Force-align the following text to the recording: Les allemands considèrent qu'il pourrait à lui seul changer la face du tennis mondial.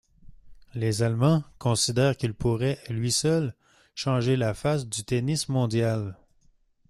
Les 0.73 1.03
allemands 1.03 1.43
considèrent 1.59 2.17
qu'il 2.17 2.33
pourrait 2.33 2.79
à 2.87 2.91
lui 2.91 3.11
seul 3.11 3.53
changer 3.93 4.35
la 4.35 4.55
face 4.55 4.87
du 4.87 5.03
tennis 5.03 5.47
mondial. 5.47 6.17